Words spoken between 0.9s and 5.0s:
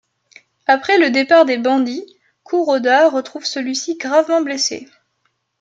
le départ des bandits, Kuroda retrouve celui-ci gravement blessé.